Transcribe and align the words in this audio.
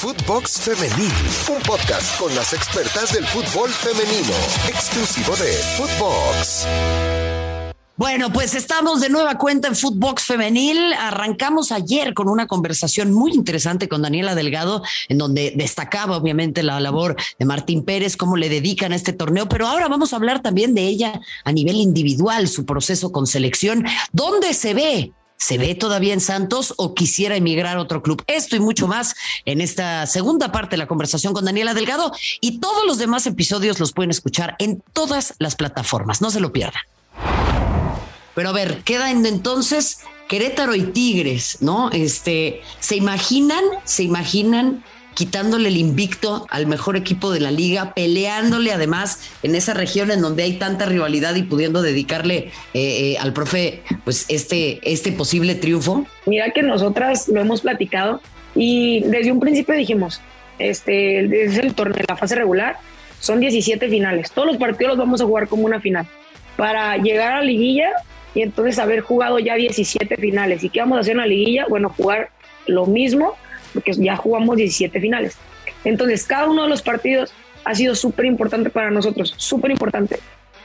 Footbox 0.00 0.62
Femenil, 0.62 1.12
un 1.54 1.60
podcast 1.60 2.18
con 2.18 2.34
las 2.34 2.54
expertas 2.54 3.12
del 3.12 3.22
fútbol 3.26 3.68
femenino, 3.68 4.32
exclusivo 4.66 5.36
de 5.36 5.52
Footbox. 5.76 6.66
Bueno, 7.96 8.32
pues 8.32 8.54
estamos 8.54 9.02
de 9.02 9.10
nueva 9.10 9.36
cuenta 9.36 9.68
en 9.68 9.76
Footbox 9.76 10.24
Femenil. 10.24 10.94
Arrancamos 10.94 11.70
ayer 11.70 12.14
con 12.14 12.30
una 12.30 12.46
conversación 12.46 13.12
muy 13.12 13.32
interesante 13.32 13.90
con 13.90 14.00
Daniela 14.00 14.34
Delgado, 14.34 14.82
en 15.10 15.18
donde 15.18 15.52
destacaba 15.54 16.16
obviamente 16.16 16.62
la 16.62 16.80
labor 16.80 17.14
de 17.38 17.44
Martín 17.44 17.84
Pérez, 17.84 18.16
cómo 18.16 18.38
le 18.38 18.48
dedican 18.48 18.92
a 18.92 18.96
este 18.96 19.12
torneo, 19.12 19.50
pero 19.50 19.66
ahora 19.66 19.86
vamos 19.88 20.14
a 20.14 20.16
hablar 20.16 20.40
también 20.40 20.74
de 20.74 20.86
ella 20.86 21.20
a 21.44 21.52
nivel 21.52 21.76
individual, 21.76 22.48
su 22.48 22.64
proceso 22.64 23.12
con 23.12 23.26
selección, 23.26 23.84
dónde 24.12 24.54
se 24.54 24.72
ve 24.72 25.12
¿Se 25.40 25.56
ve 25.56 25.74
todavía 25.74 26.12
en 26.12 26.20
Santos 26.20 26.74
o 26.76 26.94
quisiera 26.94 27.34
emigrar 27.34 27.78
a 27.78 27.80
otro 27.80 28.02
club? 28.02 28.22
Esto 28.26 28.56
y 28.56 28.60
mucho 28.60 28.86
más 28.86 29.16
en 29.46 29.62
esta 29.62 30.06
segunda 30.06 30.52
parte 30.52 30.74
de 30.74 30.76
la 30.76 30.86
conversación 30.86 31.32
con 31.32 31.46
Daniela 31.46 31.72
Delgado 31.72 32.12
y 32.42 32.60
todos 32.60 32.86
los 32.86 32.98
demás 32.98 33.26
episodios 33.26 33.80
los 33.80 33.92
pueden 33.92 34.10
escuchar 34.10 34.54
en 34.58 34.82
todas 34.92 35.34
las 35.38 35.56
plataformas. 35.56 36.20
No 36.20 36.30
se 36.30 36.40
lo 36.40 36.52
pierdan. 36.52 36.82
Pero 38.34 38.50
a 38.50 38.52
ver, 38.52 38.82
quedan 38.84 39.24
entonces 39.24 40.00
Querétaro 40.28 40.74
y 40.74 40.82
Tigres, 40.82 41.56
¿no? 41.60 41.90
Este, 41.90 42.60
¿se 42.78 42.96
imaginan, 42.96 43.64
se 43.84 44.02
imaginan 44.02 44.84
quitándole 45.14 45.68
el 45.68 45.76
invicto 45.76 46.46
al 46.50 46.66
mejor 46.66 46.96
equipo 46.96 47.30
de 47.30 47.40
la 47.40 47.50
liga, 47.50 47.92
peleándole 47.94 48.72
además 48.72 49.30
en 49.42 49.54
esa 49.54 49.74
región 49.74 50.10
en 50.10 50.20
donde 50.20 50.42
hay 50.42 50.54
tanta 50.54 50.86
rivalidad 50.86 51.34
y 51.34 51.42
pudiendo 51.42 51.82
dedicarle 51.82 52.36
eh, 52.36 52.50
eh, 52.74 53.18
al 53.18 53.32
profe 53.32 53.82
pues 54.04 54.26
este, 54.28 54.80
este 54.82 55.12
posible 55.12 55.54
triunfo? 55.54 56.06
Mira 56.26 56.50
que 56.50 56.62
nosotras 56.62 57.28
lo 57.28 57.40
hemos 57.40 57.62
platicado 57.62 58.20
y 58.54 59.00
desde 59.04 59.32
un 59.32 59.40
principio 59.40 59.74
dijimos, 59.74 60.20
este 60.58 61.44
es 61.44 61.58
el 61.58 61.74
torneo, 61.74 62.04
la 62.08 62.16
fase 62.16 62.34
regular, 62.34 62.76
son 63.20 63.40
17 63.40 63.88
finales, 63.88 64.30
todos 64.30 64.48
los 64.48 64.56
partidos 64.56 64.96
los 64.96 64.98
vamos 64.98 65.20
a 65.20 65.24
jugar 65.24 65.48
como 65.48 65.64
una 65.64 65.80
final. 65.80 66.06
Para 66.56 66.96
llegar 66.96 67.32
a 67.32 67.36
la 67.36 67.44
liguilla 67.44 67.90
y 68.34 68.42
entonces 68.42 68.78
haber 68.78 69.00
jugado 69.00 69.38
ya 69.38 69.54
17 69.54 70.16
finales. 70.16 70.62
¿Y 70.62 70.68
qué 70.68 70.80
vamos 70.80 70.98
a 70.98 71.00
hacer 71.00 71.12
en 71.12 71.18
la 71.18 71.26
liguilla? 71.26 71.66
Bueno, 71.68 71.92
jugar 71.96 72.30
lo 72.66 72.86
mismo 72.86 73.34
porque 73.72 73.92
ya 73.92 74.16
jugamos 74.16 74.56
17 74.56 75.00
finales. 75.00 75.36
Entonces, 75.84 76.26
cada 76.26 76.48
uno 76.48 76.64
de 76.64 76.68
los 76.68 76.82
partidos 76.82 77.32
ha 77.64 77.74
sido 77.74 77.94
súper 77.94 78.26
importante 78.26 78.70
para 78.70 78.90
nosotros, 78.90 79.34
súper 79.36 79.70
importante. 79.70 80.18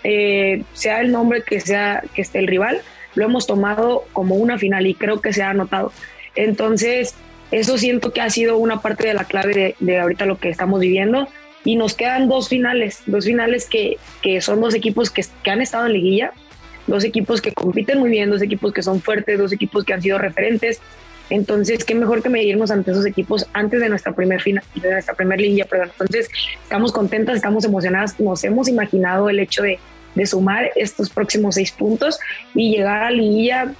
Eh, 0.04 0.64
sea 0.74 1.02
el 1.02 1.12
nombre 1.12 1.44
que 1.44 1.60
sea 1.60 2.04
que 2.14 2.22
esté 2.22 2.40
el 2.40 2.48
rival, 2.48 2.82
lo 3.16 3.26
hemos 3.26 3.48
tomado 3.48 4.06
como 4.14 4.36
una 4.36 4.58
final 4.58 4.86
y 4.86 4.94
creo 4.94 5.22
que 5.22 5.34
se 5.34 5.42
ha 5.42 5.54
notado. 5.54 5.92
Entonces, 6.36 7.16
eso 7.52 7.78
siento 7.78 8.12
que 8.12 8.22
ha 8.22 8.30
sido 8.30 8.58
una 8.58 8.82
parte 8.82 9.08
de 9.08 9.14
la 9.14 9.24
clave 9.24 9.76
de, 9.80 10.00
ahorita 10.00 10.26
lo 10.26 10.38
que 10.38 10.50
estamos 10.50 10.80
viviendo. 10.80 11.28
Y 11.64 11.78
nos 11.78 11.96
quedan 11.96 12.30
dos 12.30 12.50
finales, 12.50 13.02
dos 13.08 13.26
finales 13.26 13.68
que, 13.68 13.98
que 14.22 14.40
son 14.42 14.62
dos 14.62 14.76
equipos 14.76 15.10
que, 15.10 15.26
que 15.42 15.50
han 15.50 15.62
estado 15.62 15.88
en 15.88 15.94
liguilla, 15.94 16.32
dos 16.86 17.04
equipos 17.04 17.42
que 17.42 17.54
compiten 17.54 18.00
muy 18.00 18.12
bien, 18.12 18.30
dos 18.30 18.44
equipos 18.44 18.72
que 18.72 18.84
son 18.84 19.02
fuertes, 19.02 19.40
dos 19.40 19.52
equipos 19.52 19.84
que 19.84 19.94
han 19.94 20.02
sido 20.02 20.20
referentes, 20.20 20.80
entonces, 21.30 21.84
qué 21.84 21.96
mejor 21.96 22.22
que 22.22 22.30
medirnos 22.30 22.72
ante 22.72 22.92
esos 22.92 23.06
equipos 23.06 23.48
antes 23.54 23.80
de 23.80 23.90
nuestra 23.90 24.14
primer 24.14 24.42
final, 24.42 24.64
de 24.76 24.92
nuestra 24.92 25.16
primera 25.16 25.42
línea, 25.42 25.66
perdón. 25.66 25.90
Entonces, 25.92 26.30
estamos 26.62 26.92
contentas, 26.92 27.36
estamos 27.36 27.66
emocionadas, 27.66 28.20
nos 28.20 28.44
hemos 28.44 28.68
imaginado 28.68 29.30
el 29.30 29.40
hecho 29.40 29.64
de, 29.64 29.80
sumar 30.26 30.72
estos 30.78 31.10
próximos 31.10 31.56
seis 31.56 31.74
puntos 31.74 32.20
y 32.54 32.72
llegar 32.72 33.04
a 33.04 33.12
liguilla 33.12 33.74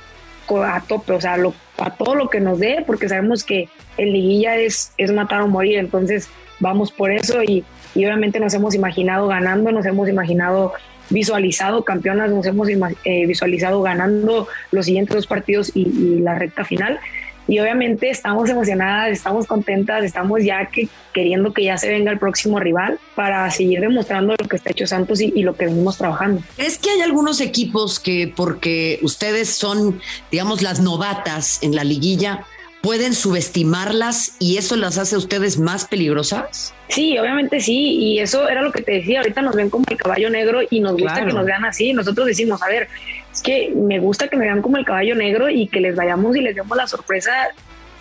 a 0.50 0.82
tope, 0.82 1.14
o 1.14 1.22
sea, 1.22 1.38
a 1.78 1.96
todo 1.96 2.14
lo 2.14 2.30
que 2.30 2.42
nos 2.42 2.60
dé, 2.60 2.84
porque 2.86 3.08
sabemos 3.08 3.46
que 3.46 3.70
el 3.98 4.12
liguilla 4.12 4.58
es, 4.58 4.92
es 4.98 5.14
matar 5.14 5.42
o 5.44 5.48
morir, 5.48 5.78
entonces 5.78 6.28
vamos 6.60 6.92
por 6.92 7.12
eso 7.12 7.42
y, 7.42 7.64
obviamente 7.96 8.42
nos 8.42 8.54
hemos 8.54 8.76
imaginado 8.76 9.30
ganando, 9.30 9.72
nos 9.72 9.86
hemos 9.86 10.10
imaginado 10.10 10.74
visualizado 11.10 11.86
campeonas, 11.86 12.30
nos 12.30 12.46
hemos 12.46 12.68
eh, 12.68 13.26
visualizado 13.26 13.82
ganando 13.82 14.50
los 14.72 14.86
siguientes 14.88 15.16
dos 15.16 15.28
partidos 15.28 15.72
y, 15.74 15.88
y 15.88 16.20
la 16.20 16.38
recta 16.38 16.66
final 16.66 17.00
y 17.48 17.60
obviamente 17.60 18.10
estamos 18.10 18.50
emocionadas, 18.50 19.12
estamos 19.12 19.46
contentas, 19.48 20.04
estamos 20.04 20.44
ya 20.44 20.66
que 20.68 20.88
queriendo 21.14 21.54
que 21.54 21.64
ya 21.64 21.78
se 21.78 21.90
venga 21.90 22.12
el 22.12 22.20
próximo 22.20 22.60
rival 22.60 23.00
para 23.16 23.50
seguir 23.52 23.80
demostrando 23.80 24.36
lo 24.38 24.48
que 24.48 24.58
está 24.58 24.72
hecho 24.72 24.88
Santos 24.88 25.22
y, 25.22 25.44
lo 25.44 25.56
que 25.56 25.66
venimos 25.66 25.98
trabajando. 25.98 26.42
Es 26.58 26.78
que 26.78 26.90
hay 26.90 27.02
algunos 27.02 27.40
equipos 27.40 28.00
que 28.00 28.32
porque 28.36 29.00
ustedes 29.02 29.50
son, 29.50 30.02
digamos, 30.32 30.62
las 30.62 30.80
novatas 30.80 31.62
en 31.62 31.76
la 31.76 31.84
liguilla, 31.84 32.46
pueden 32.86 33.16
subestimarlas 33.16 34.36
y 34.40 34.58
eso 34.58 34.76
las 34.76 35.00
hace 35.00 35.16
a 35.16 35.18
ustedes 35.18 35.58
más 35.58 35.86
peligrosas? 35.86 36.72
Sí, 36.88 37.18
obviamente 37.18 37.60
sí, 37.60 37.98
y 37.98 38.20
eso 38.20 38.48
era 38.48 38.62
lo 38.62 38.72
que 38.72 38.84
te 38.84 38.92
decía, 38.92 39.22
ahorita 39.22 39.42
nos 39.42 39.56
ven 39.56 39.72
como 39.72 39.86
el 39.90 39.98
caballo 39.98 40.30
negro 40.30 40.60
y 40.70 40.82
nos 40.82 40.94
gusta 40.94 41.26
que 41.26 41.34
nos 41.34 41.46
vean 41.46 41.66
así, 41.66 41.94
nosotros 41.94 42.28
decimos, 42.28 42.62
a 42.62 42.68
ver, 42.68 42.88
es 43.34 43.42
que 43.42 43.74
me 43.76 43.98
gusta 43.98 44.28
que 44.28 44.38
me 44.38 44.46
vean 44.46 44.62
como 44.62 44.78
el 44.78 44.86
caballo 44.86 45.16
negro 45.16 45.50
y 45.50 45.66
que 45.66 45.82
les 45.82 45.96
vayamos 45.96 46.36
y 46.36 46.42
les 46.42 46.56
demos 46.56 46.78
la 46.78 46.86
sorpresa, 46.86 47.32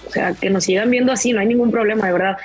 o 0.07 0.11
sea, 0.11 0.35
que 0.35 0.51
nos 0.51 0.65
sigan 0.65 0.91
viendo 0.91 1.13
así, 1.13 1.33
no 1.33 1.41
hay 1.41 1.47
ningún 1.47 1.71
problema, 1.71 2.07
de 2.07 2.13
verdad. 2.13 2.37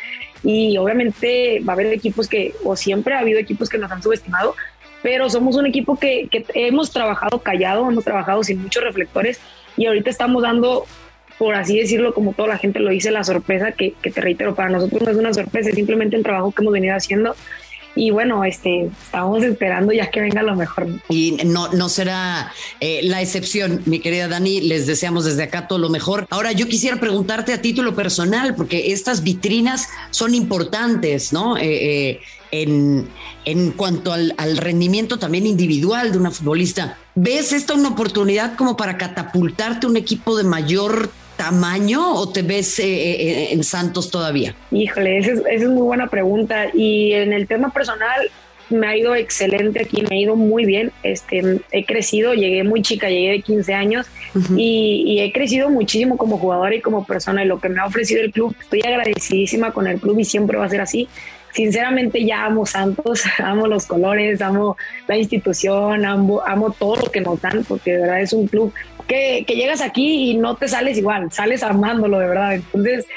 Y 0.42 0.78
obviamente 0.78 1.60
va 1.68 1.74
a 1.74 1.76
haber 1.76 1.88
equipos 1.88 2.30
que, 2.30 2.54
o 2.64 2.78
siempre 2.78 3.16
ha 3.16 3.20
habido 3.20 3.38
equipos 3.38 3.68
que 3.68 3.78
nos 3.78 3.92
han 3.92 4.02
subestimado, 4.02 4.56
pero 5.04 5.30
somos 5.30 5.58
un 5.58 5.66
equipo 5.66 6.00
que, 6.00 6.30
que 6.32 6.46
hemos 6.54 6.92
trabajado 6.92 7.40
callado, 7.40 7.90
hemos 7.90 8.06
trabajado 8.06 8.46
sin 8.46 8.62
muchos 8.62 8.82
reflectores 8.82 9.42
y 9.76 9.88
ahorita 9.88 10.10
estamos 10.10 10.42
dando 10.42 10.86
por 11.40 11.56
así 11.56 11.80
decirlo, 11.80 12.14
como 12.14 12.34
toda 12.34 12.50
la 12.50 12.58
gente 12.60 12.80
lo 12.80 12.92
dice, 12.92 13.10
la 13.10 13.24
sorpresa 13.24 13.72
que, 13.72 13.94
que, 14.02 14.12
te 14.12 14.22
reitero, 14.22 14.54
para 14.54 14.70
nosotros 14.70 15.02
no 15.02 15.12
es 15.12 15.18
una 15.18 15.34
sorpresa, 15.34 15.70
es 15.70 15.76
simplemente 15.76 16.16
el 16.16 16.24
trabajo 16.24 16.52
que 16.52 16.62
hemos 16.62 16.74
venido 16.74 16.96
haciendo 16.96 17.36
y 17.96 18.12
bueno, 18.12 18.44
este, 18.44 18.90
estamos 19.04 19.44
esperando 19.44 19.92
ya 19.92 20.10
que 20.10 20.22
venga 20.22 20.44
lo 20.44 20.56
mejor. 20.56 20.88
Y 21.10 21.38
no, 21.46 21.70
no 21.70 21.90
será 21.90 22.52
eh, 22.80 23.02
la 23.04 23.22
excepción, 23.22 23.82
mi 23.86 24.00
querida 24.00 24.28
Dani, 24.28 24.62
les 24.62 24.88
deseamos 24.88 25.26
desde 25.26 25.44
acá 25.44 25.68
todo 25.68 25.80
lo 25.80 25.90
mejor. 25.90 26.26
Ahora 26.30 26.52
yo 26.52 26.68
quisiera 26.68 27.00
preguntarte 27.00 27.52
a 27.52 27.62
título 27.62 27.96
personal, 27.96 28.56
porque 28.56 28.94
estas 28.94 29.24
vitrinas 29.24 29.90
son 30.12 30.36
importantes, 30.36 31.34
¿no? 31.34 31.58
Eh, 31.58 31.64
eh, 32.12 32.20
en, 32.52 33.08
en, 33.46 33.72
cuanto 33.72 34.12
al, 34.12 34.34
al, 34.38 34.58
rendimiento 34.58 35.20
también 35.20 35.46
individual 35.46 36.12
de 36.12 36.18
una 36.18 36.32
futbolista. 36.32 36.98
¿Ves 37.14 37.54
esta 37.54 37.74
una 37.74 37.90
oportunidad 37.90 38.56
como 38.56 38.76
para 38.76 38.98
catapultarte 38.98 39.86
un 39.86 39.98
equipo 39.98 40.36
de 40.36 40.46
mayor 40.46 41.12
tamaño 41.40 42.16
o 42.16 42.28
te 42.28 42.42
ves 42.42 42.80
eh, 42.80 42.84
eh, 42.84 43.54
en 43.54 43.64
Santos 43.64 44.12
todavía? 44.12 44.54
Híjole, 44.72 45.20
esa 45.20 45.32
es, 45.50 45.64
muy 45.64 45.84
buena 45.84 46.08
pregunta. 46.08 46.66
Y 46.74 47.14
en 47.14 47.32
el 47.32 47.48
tema 47.48 47.72
personal, 47.72 48.30
me 48.70 48.86
ha 48.86 48.98
ido 48.98 49.16
excelente 49.16 49.82
aquí, 49.82 50.04
me 50.10 50.18
ha 50.18 50.20
ido 50.20 50.36
muy 50.36 50.66
bien. 50.66 50.92
Este, 51.02 51.62
he 51.72 51.86
crecido, 51.86 52.34
llegué 52.34 52.66
muy 52.66 52.82
chica, 52.82 53.08
llegué 53.08 53.32
de 53.32 53.42
15 53.42 53.74
años 53.74 54.06
y, 54.58 55.04
y, 55.08 55.22
he 55.22 55.32
crecido 55.32 55.70
muchísimo 55.70 56.18
como 56.18 56.38
jugadora 56.38 56.76
y 56.76 56.82
como 56.82 57.06
persona. 57.06 57.46
Y 57.46 57.48
lo 57.48 57.62
que 57.62 57.70
me 57.70 57.80
ha 57.80 57.86
ofrecido 57.86 58.22
el 58.22 58.34
club, 58.34 58.54
estoy 58.60 58.82
agradecidísima 58.82 59.72
con 59.72 59.88
el 59.88 59.98
club 59.98 60.20
y 60.20 60.26
siempre 60.26 60.58
va 60.58 60.66
a 60.66 60.70
ser 60.70 60.82
así. 60.82 61.08
Sinceramente 61.54 62.24
ya 62.26 62.46
amo 62.46 62.66
Santos, 62.66 63.24
amo 63.40 63.66
los 63.66 63.86
colores, 63.86 64.42
amo 64.42 64.76
la 65.08 65.18
institución, 65.18 66.06
amo, 66.06 66.42
amo 66.46 66.72
todo 66.78 66.98
lo 66.98 67.12
que 67.12 67.22
nos 67.22 67.42
dan, 67.42 67.64
porque 67.66 67.94
de 67.94 68.02
verdad 68.02 68.22
es 68.22 68.34
un 68.34 68.46
club 68.48 68.74
que, 69.10 69.44
llegas 69.56 69.82
aquí 69.82 70.32
y 70.32 70.38
no 70.38 70.56
te 70.56 70.68
sales 70.68 70.98
igual, 70.98 71.32
sales 71.32 71.64
amándolo 71.64 72.20
de 72.20 72.28
verdad. 72.28 72.54
Entonces, 72.54 73.08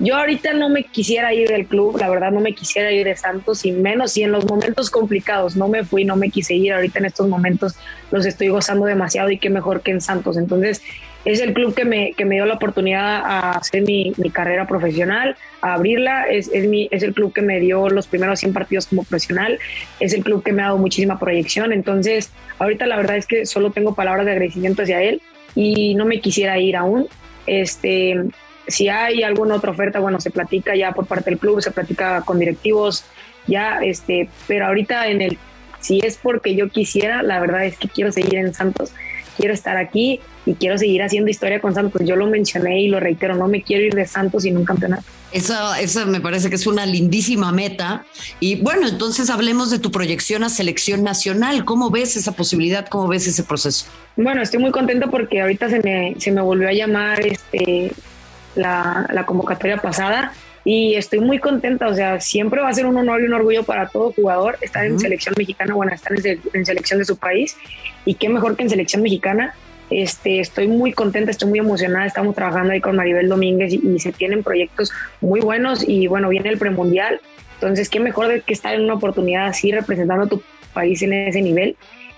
yo 0.00 0.16
ahorita 0.16 0.54
no 0.54 0.68
me 0.68 0.84
quisiera 0.84 1.32
ir 1.32 1.48
del 1.48 1.66
club, 1.66 1.98
la 1.98 2.08
verdad 2.08 2.32
no 2.32 2.40
me 2.40 2.54
quisiera 2.54 2.90
ir 2.90 3.06
de 3.06 3.16
Santos, 3.16 3.64
y 3.64 3.72
menos 3.72 4.12
si 4.12 4.22
en 4.22 4.32
los 4.32 4.44
momentos 4.46 4.90
complicados 4.90 5.56
no 5.56 5.68
me 5.68 5.84
fui, 5.84 6.04
no 6.04 6.16
me 6.16 6.30
quise 6.30 6.54
ir, 6.54 6.72
ahorita 6.72 6.98
en 6.98 7.04
estos 7.04 7.28
momentos 7.28 7.76
los 8.10 8.26
estoy 8.26 8.48
gozando 8.48 8.86
demasiado 8.86 9.30
y 9.30 9.38
qué 9.38 9.50
mejor 9.50 9.82
que 9.82 9.92
en 9.92 10.00
Santos. 10.00 10.36
Entonces, 10.36 10.82
es 11.24 11.40
el 11.40 11.52
club 11.52 11.74
que 11.74 11.84
me, 11.84 12.12
que 12.14 12.24
me 12.24 12.36
dio 12.36 12.46
la 12.46 12.54
oportunidad 12.54 13.22
a 13.24 13.52
hacer 13.52 13.82
mi, 13.82 14.12
mi 14.16 14.30
carrera 14.30 14.66
profesional, 14.66 15.36
a 15.60 15.74
abrirla, 15.74 16.24
es, 16.24 16.50
es, 16.52 16.66
mi, 16.66 16.88
es 16.90 17.02
el 17.02 17.12
club 17.12 17.32
que 17.32 17.42
me 17.42 17.60
dio 17.60 17.88
los 17.90 18.06
primeros 18.06 18.40
100 18.40 18.52
partidos 18.52 18.86
como 18.86 19.02
profesional, 19.02 19.58
es 20.00 20.12
el 20.14 20.22
club 20.24 20.42
que 20.42 20.52
me 20.52 20.62
ha 20.62 20.66
dado 20.66 20.78
muchísima 20.78 21.18
proyección, 21.18 21.72
entonces 21.72 22.30
ahorita 22.58 22.86
la 22.86 22.96
verdad 22.96 23.16
es 23.16 23.26
que 23.26 23.46
solo 23.46 23.70
tengo 23.70 23.94
palabras 23.94 24.24
de 24.24 24.32
agradecimiento 24.32 24.82
hacia 24.82 25.02
él 25.02 25.20
y 25.54 25.94
no 25.94 26.06
me 26.06 26.20
quisiera 26.20 26.58
ir 26.58 26.76
aún. 26.76 27.08
Este, 27.46 28.16
si 28.66 28.88
hay 28.88 29.22
alguna 29.22 29.56
otra 29.56 29.72
oferta, 29.72 29.98
bueno, 30.00 30.20
se 30.20 30.30
platica 30.30 30.74
ya 30.76 30.92
por 30.92 31.06
parte 31.06 31.30
del 31.30 31.38
club, 31.38 31.60
se 31.60 31.70
platica 31.70 32.22
con 32.22 32.38
directivos, 32.38 33.04
ya, 33.46 33.80
este, 33.82 34.28
pero 34.46 34.66
ahorita 34.66 35.08
en 35.08 35.22
el, 35.22 35.38
si 35.80 36.00
es 36.00 36.16
porque 36.16 36.54
yo 36.54 36.68
quisiera, 36.68 37.22
la 37.22 37.40
verdad 37.40 37.64
es 37.64 37.76
que 37.76 37.88
quiero 37.88 38.12
seguir 38.12 38.36
en 38.36 38.54
Santos 38.54 38.92
quiero 39.36 39.54
estar 39.54 39.76
aquí 39.76 40.20
y 40.46 40.54
quiero 40.54 40.78
seguir 40.78 41.02
haciendo 41.02 41.30
historia 41.30 41.60
con 41.60 41.74
Santos. 41.74 42.02
Yo 42.04 42.16
lo 42.16 42.26
mencioné 42.26 42.82
y 42.82 42.88
lo 42.88 43.00
reitero, 43.00 43.34
no 43.36 43.48
me 43.48 43.62
quiero 43.62 43.84
ir 43.84 43.94
de 43.94 44.06
Santos 44.06 44.42
sin 44.42 44.56
un 44.56 44.64
campeonato. 44.64 45.04
Eso, 45.32 45.54
eso 45.74 46.06
me 46.06 46.20
parece 46.20 46.48
que 46.50 46.56
es 46.56 46.66
una 46.66 46.86
lindísima 46.86 47.52
meta. 47.52 48.04
Y 48.40 48.56
bueno, 48.56 48.88
entonces 48.88 49.30
hablemos 49.30 49.70
de 49.70 49.78
tu 49.78 49.90
proyección 49.90 50.42
a 50.42 50.48
selección 50.48 51.04
nacional. 51.04 51.64
¿Cómo 51.64 51.90
ves 51.90 52.16
esa 52.16 52.32
posibilidad? 52.32 52.88
¿Cómo 52.88 53.06
ves 53.06 53.26
ese 53.26 53.44
proceso? 53.44 53.86
Bueno, 54.16 54.42
estoy 54.42 54.60
muy 54.60 54.70
contento 54.70 55.10
porque 55.10 55.40
ahorita 55.40 55.70
se 55.70 55.80
me, 55.80 56.14
se 56.18 56.32
me 56.32 56.40
volvió 56.40 56.68
a 56.68 56.72
llamar 56.72 57.24
este 57.24 57.92
la, 58.54 59.06
la 59.10 59.26
convocatoria 59.26 59.76
pasada 59.76 60.32
y 60.64 60.94
estoy 60.94 61.20
muy 61.20 61.38
contenta, 61.38 61.88
o 61.88 61.94
sea, 61.94 62.20
siempre 62.20 62.60
va 62.60 62.68
a 62.68 62.72
ser 62.72 62.86
un 62.86 62.96
honor 62.96 63.22
y 63.22 63.24
un 63.24 63.32
orgullo 63.32 63.64
para 63.64 63.88
todo 63.88 64.12
jugador 64.12 64.58
estar 64.60 64.84
en 64.84 64.98
selección 64.98 65.34
mexicana, 65.38 65.74
bueno, 65.74 65.92
estar 65.92 66.12
en, 66.12 66.66
selección 66.66 66.98
de 66.98 67.04
su 67.04 67.16
país 67.16 67.56
y 68.04 68.14
qué 68.14 68.28
mejor 68.28 68.56
que 68.56 68.64
en 68.64 68.70
selección 68.70 69.02
mexicana. 69.02 69.54
Este, 69.88 70.38
estoy 70.38 70.68
muy 70.68 70.92
contenta, 70.92 71.32
estoy 71.32 71.48
muy 71.48 71.58
emocionada, 71.58 72.06
estamos 72.06 72.36
trabajando 72.36 72.72
ahí 72.72 72.80
con 72.80 72.94
Maribel 72.94 73.28
Domínguez 73.28 73.72
y, 73.72 73.98
se 73.98 74.12
tienen 74.12 74.44
proyectos 74.44 74.92
muy 75.20 75.40
buenos 75.40 75.86
y 75.88 76.06
bueno, 76.06 76.28
viene 76.28 76.50
el 76.50 76.58
premundial, 76.58 77.20
entonces 77.54 77.88
qué 77.88 77.98
mejor 77.98 78.28
de 78.28 78.42
que 78.42 78.52
estar 78.52 78.74
en 78.74 78.82
una 78.82 78.94
oportunidad 78.94 79.46
así 79.46 79.72
representando 79.72 80.26
a 80.26 80.28
tu 80.28 80.42
país 80.72 81.02
en 81.02 81.12
ese 81.12 81.42
nivel 81.42 81.76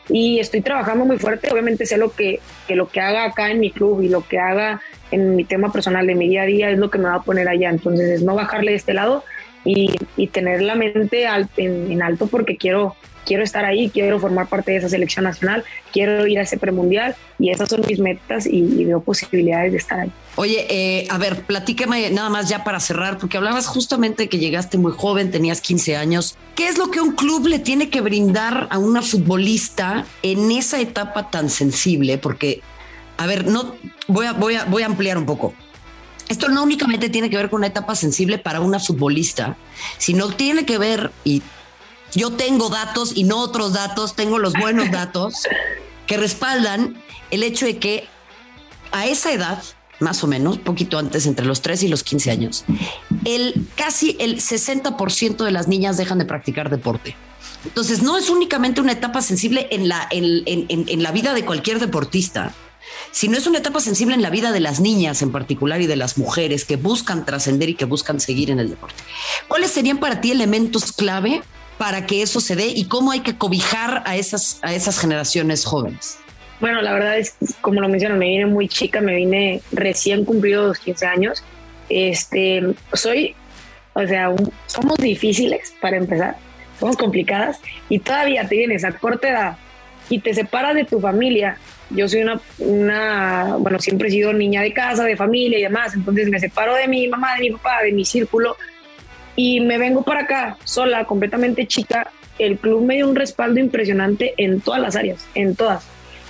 y 0.08 0.40
estoy 0.40 0.60
trabajando 0.60 1.04
muy 1.04 1.19
fuerte. 1.19 1.50
Obviamente 1.52 1.87
sé 1.87 1.96
lo 1.96 2.12
que, 2.12 2.40
que, 2.66 2.76
lo 2.76 2.88
que 2.88 3.00
haga 3.00 3.25
acá 3.25 3.50
en 3.50 3.60
mi 3.60 3.70
club 3.70 4.02
y 4.02 4.08
lo 4.08 4.26
que 4.26 4.38
haga 4.38 4.81
en 5.10 5.37
mi 5.37 5.44
tema 5.44 5.72
personal 5.72 6.06
de 6.06 6.14
mi 6.14 6.28
día 6.28 6.43
a 6.43 6.46
día 6.46 6.70
es 6.70 6.78
lo 6.78 6.90
que 6.90 6.99
me 6.99 7.04
va 7.04 7.16
a 7.16 7.22
poner 7.22 7.49
allá. 7.49 7.70
Entonces 7.70 8.08
es 8.08 8.22
no 8.22 8.34
bajarle 8.34 8.72
de 8.72 8.76
este 8.76 8.94
lado 8.94 9.25
y, 9.64 9.94
y 10.17 10.26
tener 10.29 10.62
la 10.62 10.75
mente 10.75 11.26
en, 11.56 12.03
alto 12.03 12.26
porque 12.26 12.56
quiero, 12.56 12.97
quiero 13.25 13.43
estar 13.43 13.64
ahí, 13.64 13.91
quiero 13.91 14.19
formar 14.19 14.49
parte 14.49 14.73
de 14.73 14.79
esa 14.79 14.88
selección 14.88 15.25
nacional, 15.25 15.64
quiero 15.93 16.26
ir 16.26 16.38
a 16.38 16.43
ese 16.43 16.59
premundial 16.59 17.14
y 17.38 17.50
esas 17.50 17.69
son 17.69 17.82
mis 17.87 17.99
metas 17.99 18.47
y, 18.47 18.85
veo 18.85 19.00
posibilidades 19.00 19.73
de 19.73 19.79
estar 19.79 20.00
ahí. 20.00 20.11
Oye, 20.37 20.67
eh, 20.69 21.06
a 21.11 21.19
ver, 21.19 21.43
platícame 21.43 22.11
nada 22.11 22.31
más 22.31 22.49
ya 22.49 22.64
para 22.64 22.81
cerrar, 22.81 23.19
porque 23.19 23.37
hablabas 23.37 23.67
justamente 23.67 24.29
que 24.29 24.38
llegaste 24.38 24.79
muy 24.79 24.93
joven, 24.93 25.31
tenías 25.31 25.61
15 25.61 25.97
años. 25.97 26.37
¿Qué 26.55 26.69
es 26.69 26.79
lo 26.79 26.91
que 26.91 27.00
un 27.00 27.12
club 27.12 27.47
le 27.47 27.59
tiene 27.59 27.91
que 27.91 28.00
brindar 28.00 28.67
a 28.70 28.79
una 28.79 29.03
futbolista 29.03 30.06
en 30.23 30.50
esa 30.50 30.81
etapa 30.81 31.31
tan 31.31 31.50
sensible? 31.50 32.19
Porque, 32.19 32.62
a 33.19 33.26
ver, 33.26 33.47
no 33.47 33.76
voy 34.09 34.26
a, 34.26 34.32
voy 34.32 34.55
a, 34.55 34.64
voy 34.64 34.82
a 34.82 34.87
ampliar 34.87 35.19
un 35.19 35.26
poco. 35.26 35.55
Esto 36.32 36.49
no 36.49 36.62
únicamente 36.62 37.11
tiene 37.11 37.29
que 37.29 37.37
ver 37.37 37.50
con 37.50 37.58
una 37.58 37.67
etapa 37.67 37.94
sensible 37.94 38.38
para 38.38 38.62
una 38.62 38.81
futbolista, 38.81 39.58
sino 39.99 40.29
tiene 40.29 40.64
que 40.64 40.79
ver, 40.79 41.12
y 41.25 41.43
yo 42.14 42.32
tengo 42.32 42.70
datos 42.70 43.12
y 43.14 43.25
no 43.25 43.37
otros 43.40 43.75
datos, 43.75 44.17
tengo 44.17 44.38
los 44.38 44.55
buenos 44.55 44.90
datos 44.90 45.34
que 46.06 46.17
respaldan 46.17 46.96
el 47.31 47.43
hecho 47.43 47.67
de 47.67 47.76
que 47.76 48.08
a 48.93 49.05
esa 49.05 49.31
edad, 49.31 49.62
más 50.00 50.25
o 50.25 50.26
menos, 50.26 50.56
poquito 50.56 50.99
antes, 50.99 51.26
entre 51.26 51.44
los 51.44 51.61
3 51.61 51.82
y 51.82 51.88
los 51.88 52.02
15 52.02 52.31
años, 52.31 52.64
el 53.26 53.67
casi 53.76 54.17
el 54.19 54.40
60% 54.40 55.44
de 55.44 55.50
las 55.50 55.69
niñas 55.69 55.99
dejan 55.99 56.17
de 56.17 56.25
practicar 56.25 56.70
deporte. 56.70 57.14
Entonces, 57.67 58.02
no 58.02 58.17
es 58.17 58.31
únicamente 58.31 58.81
una 58.81 58.93
etapa 58.93 59.20
sensible 59.20 59.69
en 59.70 59.87
la, 59.87 60.08
en, 60.11 60.44
en 60.46 61.02
la 61.02 61.12
vida 61.12 61.35
de 61.35 61.44
cualquier 61.44 61.78
deportista, 61.78 62.55
sino 63.11 63.37
es 63.37 63.46
una 63.46 63.58
etapa 63.58 63.81
sensible 63.81 64.14
en 64.14 64.23
la 64.23 64.31
vida 64.31 64.52
de 64.52 64.61
las 64.61 64.81
niñas 64.81 65.23
en 65.23 65.32
particular 65.32 65.81
y 65.81 65.87
de 65.87 65.96
las 65.96 66.19
mujeres 66.19 66.64
que 66.64 66.76
buscan 66.76 67.25
trascender 67.25 67.69
y 67.69 67.75
que 67.75 67.84
buscan 67.84 68.20
seguir 68.20 68.50
en 68.50 68.61
el 68.61 68.70
deporte. 68.70 69.02
¿Cuáles 69.49 69.70
serían 69.70 69.99
para 69.99 70.20
ti 70.20 70.31
elementos 70.31 70.93
clave 70.93 71.43
para 71.79 72.06
que 72.06 72.23
eso 72.23 72.40
se 72.40 72.56
dé 72.56 72.67
y 72.67 72.84
cómo 72.84 73.11
hay 73.11 73.20
que 73.20 73.37
cobijar 73.37 74.02
a 74.06 74.17
esas, 74.17 74.58
a 74.62 74.73
esas 74.73 74.99
generaciones 74.99 75.64
jóvenes? 75.64 76.19
Bueno, 76.61 76.81
la 76.81 76.93
verdad 76.93 77.19
es, 77.19 77.34
como 77.61 77.81
lo 77.81 77.88
menciono, 77.88 78.17
me 78.17 78.26
vine 78.26 78.46
muy 78.46 78.69
chica, 78.69 79.00
me 79.00 79.17
vine 79.17 79.61
recién 79.73 80.25
cumplido 80.25 80.69
los 80.69 80.78
15 80.78 81.06
años. 81.06 81.43
Este, 81.88 82.62
soy, 82.93 83.35
o 83.94 84.06
sea, 84.06 84.32
somos 84.67 84.96
difíciles 84.99 85.75
para 85.81 85.96
empezar, 85.96 86.37
somos 86.78 86.96
complicadas 86.96 87.58
y 87.88 87.99
todavía 87.99 88.49
te 88.49 88.56
vienes 88.56 88.85
a 88.85 88.93
corta 88.93 89.28
edad 89.28 89.56
y 90.08 90.19
te 90.20 90.34
separas 90.34 90.75
de 90.75 90.84
tu 90.84 91.00
familia. 91.00 91.56
Yo 91.90 92.08
soy 92.08 92.25
una, 92.58 93.56
bueno, 93.58 93.78
siempre 93.78 94.08
he 94.08 94.10
sido 94.10 94.32
niña 94.32 94.62
de 94.62 94.72
casa, 94.72 95.04
de 95.04 95.16
familia 95.16 95.58
y 95.58 95.62
demás, 95.62 95.94
entonces 95.94 96.28
me 96.28 96.40
separo 96.40 96.75
de 96.75 96.88
mi 96.88 97.06
mamá, 97.08 97.34
de 97.34 97.40
mi 97.40 97.50
papá, 97.50 97.82
de 97.82 97.93
mi 97.93 98.04
círculo 98.04 98.56
y 99.37 99.60
me 99.60 99.78
vengo 99.78 100.02
para 100.02 100.22
acá 100.22 100.56
sola, 100.64 101.04
completamente 101.04 101.66
chica. 101.66 102.10
El 102.38 102.58
club 102.58 102.84
me 102.84 102.96
dio 102.96 103.08
un 103.08 103.16
respaldo 103.16 103.60
impresionante 103.60 104.34
en 104.37 104.60
todas 104.60 104.81
las 104.81 104.96
áreas, 104.96 105.26
en 105.34 105.54
todas. 105.54 105.87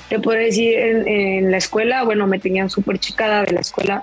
Te 0.09 0.19
puedo 0.19 0.39
decir, 0.39 0.79
en, 0.79 1.51
la 1.51 1.57
escuela, 1.57 2.05
bueno, 2.05 2.27
me 2.27 2.39
tenían 2.39 2.69
súper 2.69 2.99
chicada 2.99 3.45
de 3.45 3.53
la 3.53 3.61
escuela, 3.61 4.03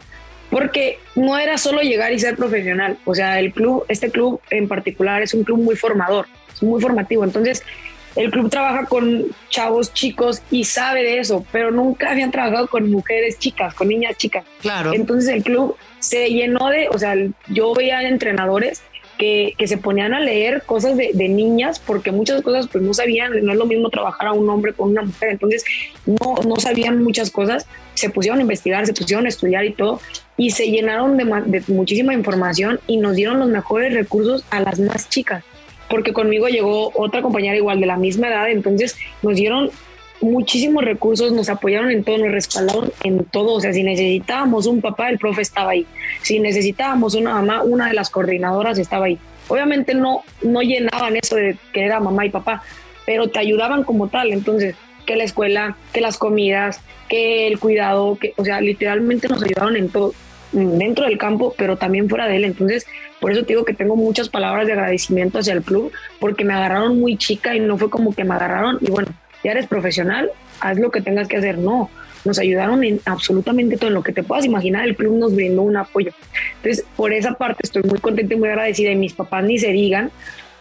porque 0.50 0.98
no 1.16 1.38
era 1.38 1.58
solo 1.58 1.82
llegar 1.82 2.12
y 2.14 2.20
ser 2.20 2.36
profesional. 2.36 2.98
O 3.06 3.14
sea, 3.14 3.40
el 3.40 3.54
club, 3.54 3.86
este 3.90 4.10
club 4.10 4.42
en 4.50 4.68
particular 4.68 5.22
es 5.22 5.34
un 5.34 5.44
club 5.44 5.60
muy 5.60 5.76
formador, 5.76 6.26
es 6.52 6.64
muy 6.64 6.82
formativo. 6.82 7.24
Entonces, 7.24 7.64
el 8.20 8.32
club 8.32 8.50
trabaja 8.50 8.86
con 8.86 9.28
chavos 9.50 9.94
chicos 9.94 10.42
y 10.52 10.66
sabe 10.66 11.04
de 11.04 11.20
eso, 11.20 11.46
pero 11.54 11.72
nunca 11.72 12.12
habían 12.12 12.32
trabajado 12.32 12.68
con 12.68 12.92
mujeres 12.92 13.40
chicas, 13.40 13.74
con 13.74 13.88
niñas 13.88 14.18
chicas. 14.18 14.44
Claro. 14.62 14.94
Entonces 14.94 15.34
el 15.34 15.42
club 15.42 15.78
se 16.00 16.30
llenó 16.30 16.68
de, 16.68 16.90
o 16.90 17.00
sea, 17.00 17.16
yo 17.48 17.74
veía 17.74 18.02
entrenadores 18.04 18.84
que, 19.18 19.56
se 19.66 19.78
ponían 19.78 20.14
a 20.14 20.20
leer 20.20 20.64
cosas 20.66 20.98
de, 20.98 21.14
niñas 21.30 21.80
porque 21.80 22.12
muchas 22.12 22.42
cosas 22.42 22.68
pues 22.70 22.84
no 22.84 22.94
sabían, 22.94 23.32
no 23.46 23.54
es 23.54 23.58
lo 23.58 23.66
mismo 23.66 23.90
trabajar 23.90 24.28
a 24.28 24.34
un 24.34 24.50
hombre 24.50 24.74
con 24.74 24.90
una 24.90 25.04
mujer, 25.04 25.30
entonces 25.30 25.64
no, 26.06 26.36
no 26.46 26.58
sabían 26.58 27.02
muchas 27.02 27.32
cosas, 27.32 27.68
se 27.94 28.10
pusieron 28.10 28.40
a 28.40 28.42
investigar, 28.42 28.86
se 28.86 28.94
pusieron 28.94 29.28
a 29.28 29.30
estudiar 29.30 29.64
y 29.64 29.72
todo 29.72 30.02
y 30.36 30.52
se 30.52 30.70
llenaron 30.70 31.16
de, 31.16 31.24
de 31.46 31.64
muchísima 31.68 32.14
información 32.14 32.82
y 32.86 32.98
nos 32.98 33.16
dieron 33.16 33.40
los 33.40 33.48
mejores 33.48 33.94
recursos 33.94 34.44
a 34.50 34.60
las 34.60 34.78
más 34.80 35.08
chicas 35.08 35.44
porque 35.90 36.14
conmigo 36.14 36.48
llegó 36.48 36.92
otra 36.94 37.22
compañera 37.22 37.56
igual 37.56 37.80
de 37.80 37.88
la 37.88 37.98
misma 37.98 38.28
edad, 38.28 38.50
entonces 38.50 38.98
nos 39.22 39.36
dieron 39.36 39.72
muchísimos 40.22 40.84
recursos, 40.84 41.32
nos 41.32 41.50
apoyaron 41.50 41.92
en 41.92 42.04
todo, 42.04 42.18
nos 42.18 42.32
respaldaron 42.32 42.92
en 43.04 43.24
todo. 43.26 43.54
O 43.54 43.62
sea, 43.62 43.74
si 43.74 43.84
necesitábamos 43.84 44.66
un 44.66 44.82
papá, 44.82 45.10
el 45.10 45.18
profe 45.18 45.42
estaba 45.42 45.72
ahí. 45.72 45.86
Si 46.22 46.40
necesitábamos 46.40 47.16
una 47.16 47.34
mamá, 47.34 47.64
una 47.64 47.88
de 47.88 47.94
las 47.94 48.10
coordinadoras 48.10 48.78
estaba 48.78 49.06
ahí. 49.06 49.18
Obviamente 49.48 49.96
no, 49.96 50.24
no 50.42 50.62
llenaban 50.62 51.16
eso 51.16 51.36
de 51.36 51.58
que 51.74 51.84
era 51.84 52.00
mamá 52.00 52.26
y 52.26 52.30
papá, 52.30 52.64
pero 53.06 53.30
te 53.30 53.40
ayudaban 53.40 53.84
como 53.84 54.08
tal. 54.08 54.32
Entonces, 54.32 54.76
que 55.06 55.16
la 55.16 55.24
escuela, 55.24 55.76
que 55.92 56.02
las 56.02 56.18
comidas, 56.18 56.82
que 57.08 57.48
el 57.48 57.60
cuidado, 57.60 58.18
que, 58.20 58.34
o 58.38 58.46
sea, 58.46 58.62
literalmente 58.62 59.28
nos 59.28 59.42
ayudaron 59.42 59.76
en 59.76 59.90
todo, 59.90 60.14
dentro 60.52 61.06
del 61.06 61.18
campo, 61.18 61.54
pero 61.58 61.78
también 61.78 62.10
fuera 62.10 62.28
de 62.28 62.38
él. 62.38 62.46
Entonces, 62.46 62.86
por 63.20 63.32
eso 63.32 63.42
te 63.42 63.54
digo 63.54 63.66
que 63.66 63.74
tengo 63.74 63.96
muchas 63.96 64.30
palabras 64.30 64.68
de 64.68 64.74
agradecimiento 64.74 65.40
hacia 65.40 65.54
el 65.54 65.62
club, 65.62 65.92
porque 66.20 66.46
me 66.46 66.54
agarraron 66.54 67.00
muy 67.00 67.18
chica 67.18 67.56
y 67.56 67.60
no 67.60 67.78
fue 67.78 67.90
como 67.90 68.14
que 68.14 68.24
me 68.24 68.36
agarraron 68.36 68.78
y 68.82 68.90
bueno, 68.90 69.10
ya 69.44 69.52
eres 69.52 69.68
profesional, 69.68 70.32
haz 70.60 70.78
lo 70.80 70.92
que 70.92 71.02
tengas 71.02 71.28
que 71.28 71.38
hacer. 71.38 71.58
No, 71.58 71.90
nos 72.26 72.40
ayudaron 72.40 72.84
en 72.84 73.00
absolutamente 73.06 73.78
todo, 73.78 73.88
en 73.88 73.94
lo 73.94 74.04
que 74.04 74.12
te 74.12 74.24
puedas 74.24 74.46
imaginar, 74.46 74.86
el 74.86 74.96
club 74.96 75.18
nos 75.18 75.36
brindó 75.36 75.62
un 75.62 75.78
apoyo. 75.78 76.12
Entonces, 76.58 76.86
por 76.96 77.14
esa 77.14 77.34
parte 77.34 77.62
estoy 77.64 77.84
muy 77.84 78.00
contenta 78.00 78.34
y 78.34 78.38
muy 78.38 78.50
agradecida 78.50 78.92
y 78.92 78.96
mis 78.96 79.14
papás 79.14 79.44
ni 79.44 79.58
se 79.58 79.72
digan, 79.72 80.12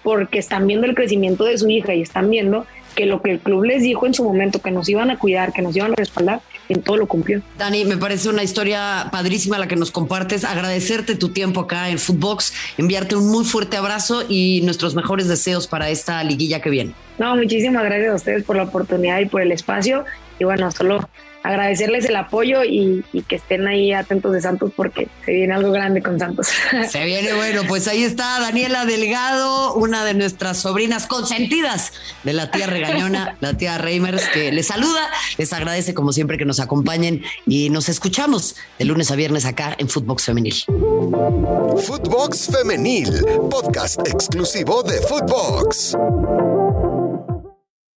porque 0.02 0.38
están 0.38 0.66
viendo 0.66 0.86
el 0.86 0.94
crecimiento 0.94 1.44
de 1.44 1.58
su 1.58 1.68
hija 1.68 1.94
y 1.94 2.02
están 2.02 2.30
viendo 2.30 2.66
que 2.94 3.06
lo 3.06 3.20
que 3.20 3.32
el 3.32 3.40
club 3.40 3.64
les 3.64 3.82
dijo 3.82 4.06
en 4.06 4.14
su 4.14 4.24
momento, 4.24 4.60
que 4.60 4.70
nos 4.70 4.88
iban 4.88 5.10
a 5.10 5.18
cuidar, 5.18 5.52
que 5.52 5.62
nos 5.62 5.76
iban 5.76 5.92
a 5.92 5.96
respaldar, 5.96 6.40
en 6.68 6.82
todo 6.82 6.96
lo 6.96 7.06
cumplió. 7.06 7.42
Dani, 7.56 7.84
me 7.84 7.96
parece 7.96 8.28
una 8.28 8.42
historia 8.42 9.08
padrísima 9.10 9.58
la 9.58 9.68
que 9.68 9.76
nos 9.76 9.90
compartes. 9.90 10.44
Agradecerte 10.44 11.14
tu 11.14 11.30
tiempo 11.30 11.60
acá 11.60 11.88
en 11.88 11.98
Footbox, 11.98 12.52
enviarte 12.76 13.16
un 13.16 13.30
muy 13.30 13.44
fuerte 13.44 13.76
abrazo 13.76 14.22
y 14.28 14.60
nuestros 14.62 14.94
mejores 14.94 15.28
deseos 15.28 15.66
para 15.66 15.90
esta 15.90 16.22
liguilla 16.24 16.60
que 16.60 16.70
viene. 16.70 16.94
No, 17.18 17.36
muchísimas 17.36 17.84
gracias 17.84 18.12
a 18.12 18.14
ustedes 18.14 18.44
por 18.44 18.56
la 18.56 18.64
oportunidad 18.64 19.18
y 19.20 19.26
por 19.26 19.42
el 19.42 19.52
espacio. 19.52 20.04
Y 20.38 20.44
bueno, 20.44 20.70
solo 20.70 21.08
agradecerles 21.42 22.04
el 22.06 22.16
apoyo 22.16 22.64
y, 22.64 23.04
que 23.26 23.36
estén 23.36 23.66
ahí 23.66 23.92
atentos 23.92 24.32
de 24.32 24.40
Santos 24.40 24.72
porque 24.74 25.08
se 25.24 25.32
viene 25.32 25.54
algo 25.54 25.72
grande 25.72 26.02
con 26.02 26.18
Santos. 26.18 26.48
Se 26.90 27.04
viene 27.04 27.34
bueno, 27.34 27.62
pues 27.66 27.88
ahí 27.88 28.04
está 28.04 28.38
Daniela 28.40 28.84
Delgado, 28.86 29.74
una 29.74 30.04
de 30.04 30.14
nuestras 30.14 30.58
sobrinas 30.58 31.06
consentidas 31.06 31.92
de 32.24 32.32
la 32.32 32.50
tía 32.50 32.66
Regañona, 32.66 33.36
la 33.40 33.54
tía 33.54 33.76
Reimers, 33.78 34.28
que 34.28 34.52
les 34.52 34.66
saluda, 34.66 35.08
les 35.36 35.52
agradece 35.52 35.94
como 35.94 36.12
siempre 36.12 36.38
que 36.38 36.44
nos 36.44 36.60
acompañen 36.60 37.22
y 37.46 37.70
nos 37.70 37.88
escuchamos 37.88 38.56
de 38.78 38.84
lunes 38.84 39.10
a 39.10 39.16
viernes 39.16 39.44
acá 39.44 39.74
en 39.78 39.88
Footbox 39.88 40.26
Femenil. 40.26 40.54
Footbox 41.84 42.50
Femenil, 42.52 43.24
podcast 43.50 44.06
exclusivo 44.06 44.82
de 44.82 45.00
Footbox. 45.02 45.96